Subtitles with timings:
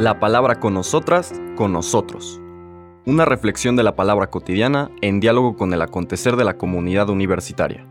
[0.00, 2.40] La palabra con nosotras, con nosotros.
[3.04, 7.84] Una reflexión de la palabra cotidiana en diálogo con el acontecer de la comunidad universitaria.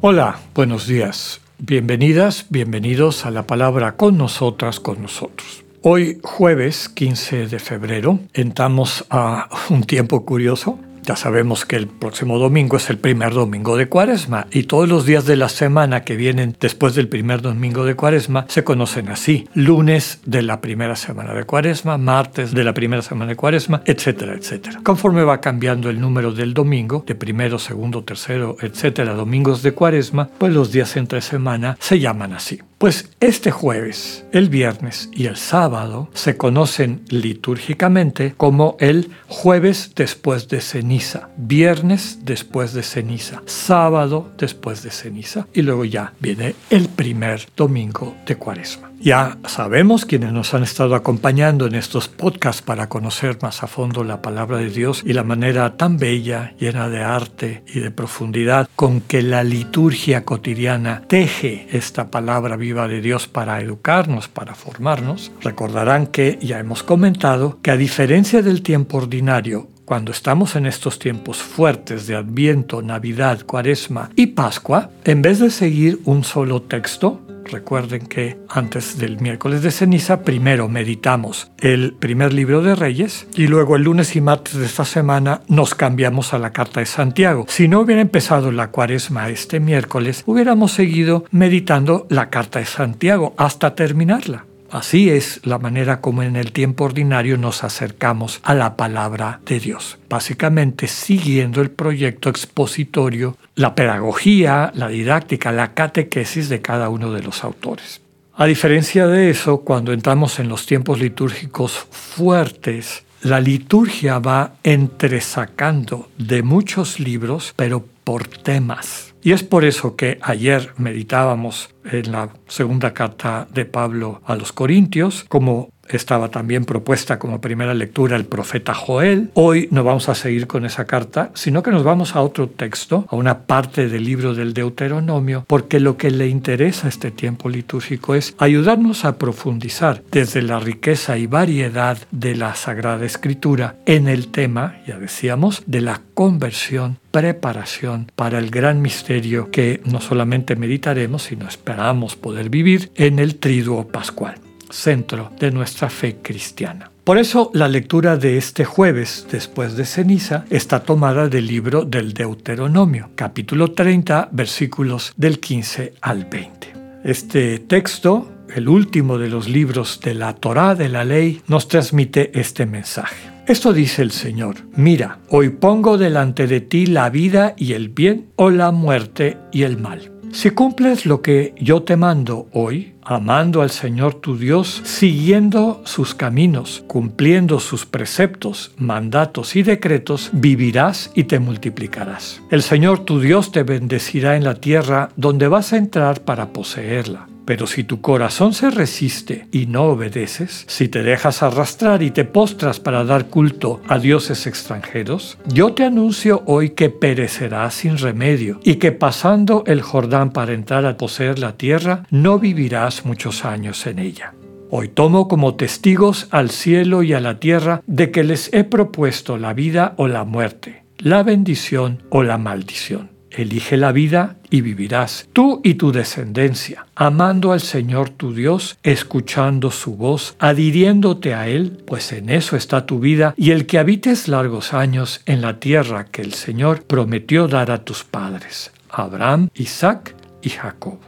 [0.00, 1.42] Hola, buenos días.
[1.58, 5.62] Bienvenidas, bienvenidos a la palabra con nosotras, con nosotros.
[5.82, 12.38] Hoy jueves 15 de febrero entramos a un tiempo curioso ya sabemos que el próximo
[12.38, 16.16] domingo es el primer domingo de Cuaresma y todos los días de la semana que
[16.16, 19.48] vienen después del primer domingo de Cuaresma se conocen así.
[19.54, 24.34] Lunes de la primera semana de Cuaresma, martes de la primera semana de Cuaresma, etcétera,
[24.34, 24.80] etcétera.
[24.82, 30.28] Conforme va cambiando el número del domingo, de primero, segundo, tercero, etcétera, domingos de Cuaresma,
[30.38, 32.60] pues los días entre semana se llaman así.
[32.78, 40.48] Pues este jueves, el viernes y el sábado se conocen litúrgicamente como el jueves después
[40.48, 46.88] de ceniza, viernes después de ceniza, sábado después de ceniza y luego ya viene el
[46.88, 48.93] primer domingo de cuaresma.
[49.00, 54.02] Ya sabemos quienes nos han estado acompañando en estos podcasts para conocer más a fondo
[54.02, 58.68] la palabra de Dios y la manera tan bella, llena de arte y de profundidad
[58.76, 65.32] con que la liturgia cotidiana teje esta palabra viva de Dios para educarnos, para formarnos.
[65.42, 70.98] Recordarán que ya hemos comentado que a diferencia del tiempo ordinario, cuando estamos en estos
[70.98, 77.20] tiempos fuertes de Adviento, Navidad, Cuaresma y Pascua, en vez de seguir un solo texto,
[77.50, 83.46] Recuerden que antes del miércoles de ceniza, primero meditamos el primer libro de Reyes y
[83.46, 87.46] luego el lunes y martes de esta semana nos cambiamos a la carta de Santiago.
[87.48, 93.34] Si no hubiera empezado la cuaresma este miércoles, hubiéramos seguido meditando la carta de Santiago
[93.36, 94.46] hasta terminarla.
[94.74, 99.60] Así es la manera como en el tiempo ordinario nos acercamos a la palabra de
[99.60, 107.12] Dios, básicamente siguiendo el proyecto expositorio, la pedagogía, la didáctica, la catequesis de cada uno
[107.12, 108.00] de los autores.
[108.34, 116.08] A diferencia de eso, cuando entramos en los tiempos litúrgicos fuertes, la liturgia va entresacando
[116.18, 119.13] de muchos libros, pero por temas.
[119.24, 124.52] Y es por eso que ayer meditábamos en la segunda carta de Pablo a los
[124.52, 129.30] Corintios, como estaba también propuesta como primera lectura el profeta Joel.
[129.34, 133.06] Hoy no vamos a seguir con esa carta, sino que nos vamos a otro texto,
[133.08, 137.48] a una parte del libro del Deuteronomio, porque lo que le interesa a este tiempo
[137.48, 144.08] litúrgico es ayudarnos a profundizar desde la riqueza y variedad de la Sagrada Escritura en
[144.08, 150.56] el tema, ya decíamos, de la conversión, preparación para el gran misterio que no solamente
[150.56, 154.43] meditaremos, sino esperamos poder vivir en el triduo pascual
[154.74, 156.90] centro de nuestra fe cristiana.
[157.04, 162.14] Por eso la lectura de este jueves después de ceniza está tomada del libro del
[162.14, 166.72] Deuteronomio, capítulo 30, versículos del 15 al 20.
[167.04, 172.38] Este texto, el último de los libros de la Torá de la ley, nos transmite
[172.38, 173.34] este mensaje.
[173.46, 178.30] Esto dice el Señor, mira, hoy pongo delante de ti la vida y el bien
[178.36, 180.13] o la muerte y el mal.
[180.34, 186.12] Si cumples lo que yo te mando hoy, amando al Señor tu Dios, siguiendo sus
[186.12, 192.42] caminos, cumpliendo sus preceptos, mandatos y decretos, vivirás y te multiplicarás.
[192.50, 197.28] El Señor tu Dios te bendecirá en la tierra donde vas a entrar para poseerla
[197.44, 202.24] pero si tu corazón se resiste y no obedeces, si te dejas arrastrar y te
[202.24, 208.60] postras para dar culto a dioses extranjeros, yo te anuncio hoy que perecerás sin remedio
[208.64, 213.86] y que pasando el Jordán para entrar a poseer la tierra, no vivirás muchos años
[213.86, 214.34] en ella.
[214.70, 219.38] Hoy tomo como testigos al cielo y a la tierra de que les he propuesto
[219.38, 223.13] la vida o la muerte, la bendición o la maldición.
[223.36, 229.72] Elige la vida y vivirás, tú y tu descendencia, amando al Señor tu Dios, escuchando
[229.72, 234.28] su voz, adhiriéndote a Él, pues en eso está tu vida, y el que habites
[234.28, 240.14] largos años en la tierra que el Señor prometió dar a tus padres, Abraham, Isaac
[240.40, 240.98] y Jacob.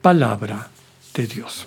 [0.00, 0.68] Palabra
[1.14, 1.66] de Dios.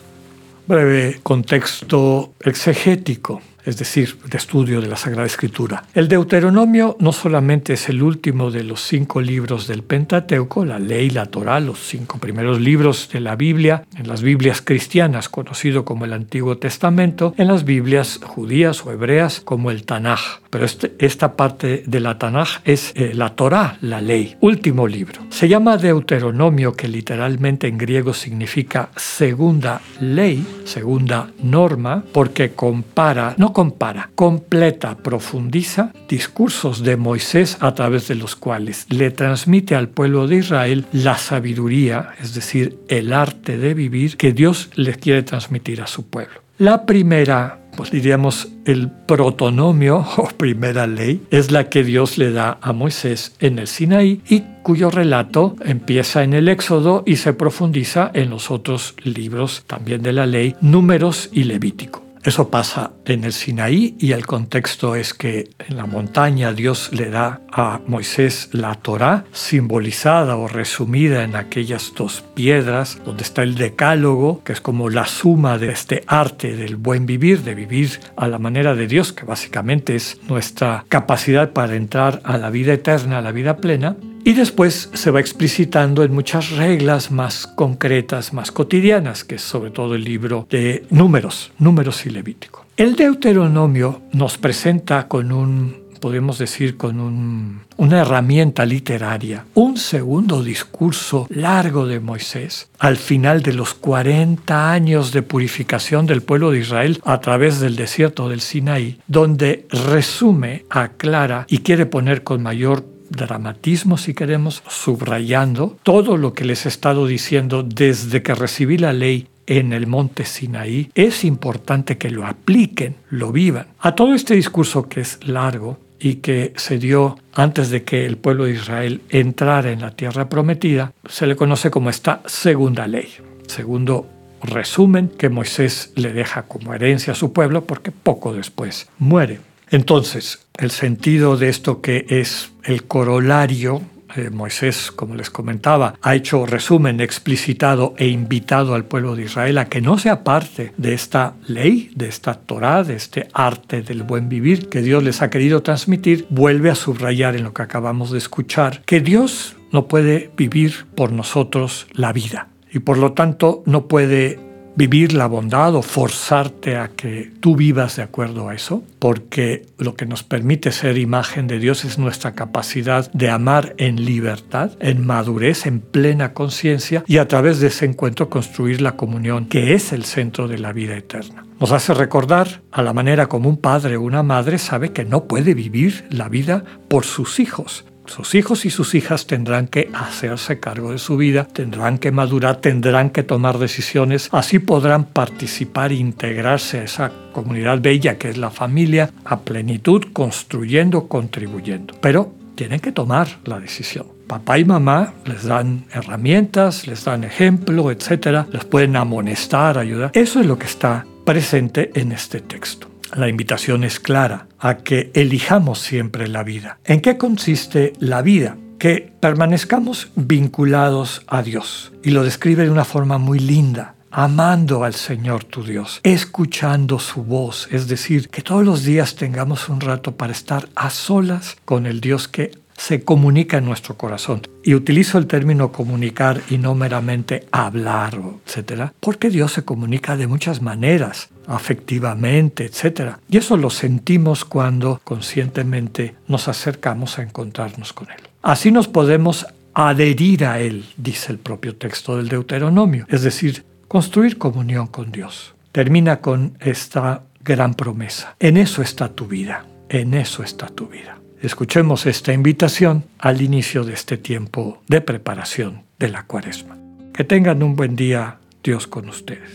[0.66, 5.84] Breve contexto exegético es decir, de estudio de la Sagrada Escritura.
[5.94, 11.10] El Deuteronomio no solamente es el último de los cinco libros del Pentateuco, la ley,
[11.10, 16.06] la Torá, los cinco primeros libros de la Biblia, en las Biblias cristianas, conocido como
[16.06, 20.43] el Antiguo Testamento, en las Biblias judías o hebreas como el Tanaj.
[20.54, 25.24] Pero este, esta parte de la Tanaj es eh, la Torah, la ley, último libro.
[25.30, 33.52] Se llama Deuteronomio, que literalmente en griego significa segunda ley, segunda norma, porque compara, no
[33.52, 40.28] compara, completa, profundiza discursos de Moisés a través de los cuales le transmite al pueblo
[40.28, 45.82] de Israel la sabiduría, es decir, el arte de vivir que Dios les quiere transmitir
[45.82, 46.44] a su pueblo.
[46.60, 52.58] La primera, pues diríamos el protonomio o primera ley, es la que Dios le da
[52.62, 58.12] a Moisés en el Sinaí y cuyo relato empieza en el Éxodo y se profundiza
[58.14, 62.03] en los otros libros también de la ley, Números y Levítico.
[62.24, 67.10] Eso pasa en el Sinaí y el contexto es que en la montaña Dios le
[67.10, 73.56] da a Moisés la Torá, simbolizada o resumida en aquellas dos piedras, donde está el
[73.56, 78.30] decálogo, que es como la suma de este arte del buen vivir, de vivir a
[78.30, 83.18] la manera de Dios, que básicamente es nuestra capacidad para entrar a la vida eterna,
[83.18, 83.98] a la vida plena.
[84.26, 89.70] Y después se va explicitando en muchas reglas más concretas, más cotidianas, que es sobre
[89.70, 92.66] todo el libro de números, números y Levítico.
[92.78, 100.42] El Deuteronomio nos presenta con un, podemos decir, con un, una herramienta literaria, un segundo
[100.42, 106.60] discurso largo de Moisés, al final de los 40 años de purificación del pueblo de
[106.60, 112.93] Israel a través del desierto del Sinaí, donde resume, aclara y quiere poner con mayor
[113.16, 118.94] dramatismo, si queremos, subrayando todo lo que les he estado diciendo desde que recibí la
[118.94, 123.68] ley en el monte Sinaí, es importante que lo apliquen, lo vivan.
[123.80, 128.18] A todo este discurso que es largo y que se dio antes de que el
[128.18, 133.10] pueblo de Israel entrara en la tierra prometida, se le conoce como esta segunda ley.
[133.48, 134.08] Segundo
[134.44, 139.40] resumen que Moisés le deja como herencia a su pueblo porque poco después muere.
[139.70, 143.82] Entonces, el sentido de esto que es el corolario
[144.16, 149.58] eh, Moisés, como les comentaba, ha hecho resumen explicitado e invitado al pueblo de Israel
[149.58, 154.04] a que no sea parte de esta ley, de esta Torah, de este arte del
[154.04, 158.12] buen vivir que Dios les ha querido transmitir, vuelve a subrayar en lo que acabamos
[158.12, 163.64] de escuchar que Dios no puede vivir por nosotros la vida y por lo tanto
[163.66, 164.40] no puede
[164.76, 169.96] vivir la bondad o forzarte a que tú vivas de acuerdo a eso, porque lo
[169.96, 175.06] que nos permite ser imagen de Dios es nuestra capacidad de amar en libertad, en
[175.06, 179.94] madurez, en plena conciencia y a través de ese encuentro construir la comunión que es
[179.94, 181.46] el centro de la vida eterna.
[181.60, 185.26] Nos hace recordar a la manera como un padre o una madre sabe que no
[185.26, 190.60] puede vivir la vida por sus hijos, sus hijos y sus hijas tendrán que hacerse
[190.60, 195.96] cargo de su vida, tendrán que madurar, tendrán que tomar decisiones, así podrán participar e
[195.96, 201.96] integrarse a esa comunidad bella que es la familia a plenitud, construyendo, contribuyendo.
[202.02, 204.08] Pero tienen que tomar la decisión.
[204.28, 210.12] Papá y mamá les dan herramientas, les dan ejemplo, etcétera, les pueden amonestar, ayudar.
[210.14, 212.93] Eso es lo que está presente en este texto.
[213.16, 216.80] La invitación es clara a que elijamos siempre la vida.
[216.86, 218.58] ¿En qué consiste la vida?
[218.80, 221.94] Que permanezcamos vinculados a Dios.
[222.04, 227.24] Y lo describe de una forma muy linda amando al Señor tu Dios, escuchando su
[227.24, 231.88] voz, es decir, que todos los días tengamos un rato para estar a solas con
[231.88, 234.42] el Dios que se comunica en nuestro corazón.
[234.64, 240.28] Y utilizo el término comunicar y no meramente hablar, etcétera, porque Dios se comunica de
[240.28, 243.20] muchas maneras, afectivamente, etcétera.
[243.30, 248.22] Y eso lo sentimos cuando conscientemente nos acercamos a encontrarnos con Él.
[248.42, 254.38] Así nos podemos adherir a Él, dice el propio texto del Deuteronomio, es decir, construir
[254.38, 255.56] comunión con Dios.
[255.72, 258.36] Termina con esta gran promesa.
[258.40, 261.23] En eso está tu vida, en eso está tu vida.
[261.44, 266.78] Escuchemos esta invitación al inicio de este tiempo de preparación de la cuaresma.
[267.14, 269.52] Que tengan un buen día, Dios con ustedes.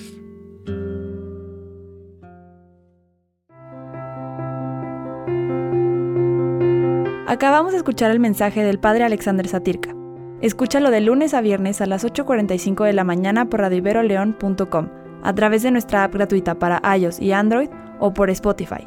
[7.27, 9.95] Acabamos de escuchar el mensaje del Padre Alexander Satirka.
[10.43, 14.89] Escúchalo de lunes a viernes a las 8.45 de la mañana por radioiberoleón.com,
[15.23, 18.87] a través de nuestra app gratuita para iOS y Android o por Spotify.